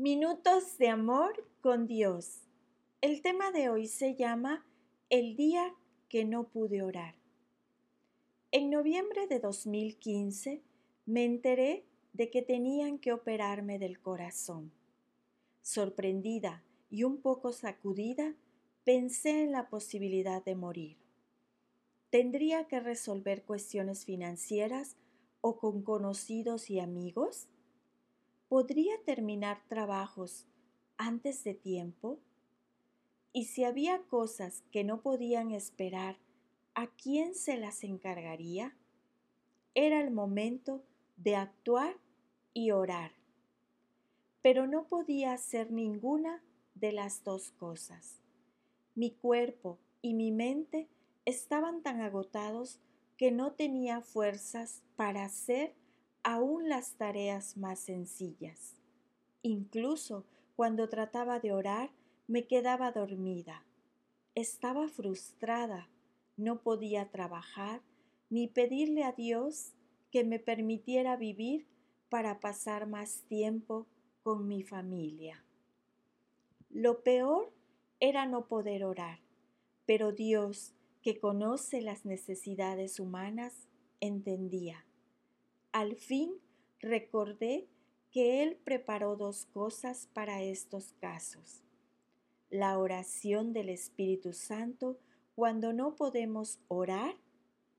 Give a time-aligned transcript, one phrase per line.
[0.00, 2.48] Minutos de amor con Dios.
[3.02, 4.64] El tema de hoy se llama
[5.10, 5.74] El día
[6.08, 7.16] que no pude orar.
[8.50, 10.62] En noviembre de 2015
[11.04, 11.84] me enteré
[12.14, 14.72] de que tenían que operarme del corazón.
[15.60, 18.34] Sorprendida y un poco sacudida,
[18.84, 20.96] pensé en la posibilidad de morir.
[22.08, 24.96] ¿Tendría que resolver cuestiones financieras
[25.42, 27.48] o con conocidos y amigos?
[28.50, 30.44] ¿Podría terminar trabajos
[30.96, 32.18] antes de tiempo?
[33.32, 36.18] Y si había cosas que no podían esperar,
[36.74, 38.76] ¿a quién se las encargaría?
[39.76, 40.82] Era el momento
[41.16, 41.94] de actuar
[42.52, 43.12] y orar.
[44.42, 46.42] Pero no podía hacer ninguna
[46.74, 48.18] de las dos cosas.
[48.96, 50.88] Mi cuerpo y mi mente
[51.24, 52.80] estaban tan agotados
[53.16, 55.72] que no tenía fuerzas para hacer
[56.22, 58.76] aún las tareas más sencillas.
[59.42, 60.24] Incluso
[60.56, 61.90] cuando trataba de orar,
[62.26, 63.64] me quedaba dormida.
[64.34, 65.88] Estaba frustrada,
[66.36, 67.80] no podía trabajar
[68.28, 69.72] ni pedirle a Dios
[70.10, 71.66] que me permitiera vivir
[72.08, 73.86] para pasar más tiempo
[74.22, 75.44] con mi familia.
[76.68, 77.52] Lo peor
[77.98, 79.20] era no poder orar,
[79.86, 83.66] pero Dios, que conoce las necesidades humanas,
[84.00, 84.84] entendía.
[85.72, 86.32] Al fin
[86.80, 87.68] recordé
[88.10, 91.62] que Él preparó dos cosas para estos casos.
[92.50, 94.98] La oración del Espíritu Santo
[95.36, 97.14] cuando no podemos orar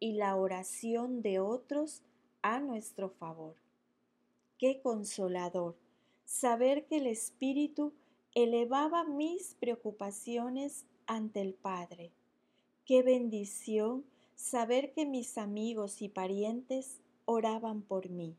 [0.00, 2.02] y la oración de otros
[2.42, 3.56] a nuestro favor.
[4.58, 5.76] Qué consolador
[6.26, 7.94] saber que el Espíritu
[8.34, 12.12] elevaba mis preocupaciones ante el Padre.
[12.84, 14.04] Qué bendición
[14.36, 17.00] saber que mis amigos y parientes
[17.30, 18.38] oraban por mí.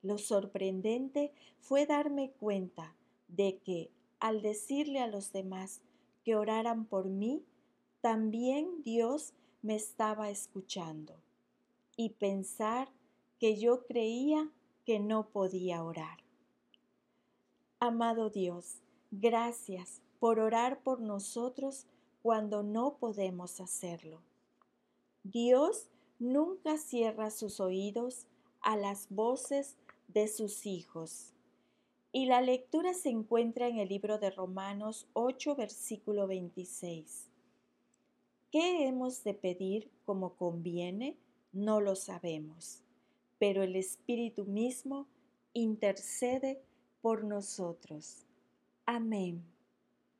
[0.00, 2.94] Lo sorprendente fue darme cuenta
[3.26, 5.80] de que al decirle a los demás
[6.24, 7.42] que oraran por mí,
[8.00, 11.16] también Dios me estaba escuchando
[11.96, 12.88] y pensar
[13.40, 14.48] que yo creía
[14.86, 16.18] que no podía orar.
[17.80, 21.86] Amado Dios, gracias por orar por nosotros
[22.22, 24.20] cuando no podemos hacerlo.
[25.24, 25.88] Dios
[26.20, 28.26] nunca cierra sus oídos
[28.60, 29.76] a las voces
[30.06, 31.32] de sus hijos.
[32.12, 37.28] Y la lectura se encuentra en el libro de Romanos 8, versículo 26.
[38.52, 41.16] ¿Qué hemos de pedir como conviene?
[41.52, 42.82] No lo sabemos,
[43.38, 45.06] pero el Espíritu mismo
[45.52, 46.60] intercede
[47.00, 48.26] por nosotros.
[48.86, 49.44] Amén.